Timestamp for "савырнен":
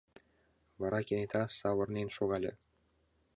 1.59-2.09